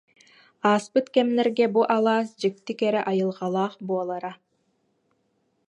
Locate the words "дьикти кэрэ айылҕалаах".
2.41-3.73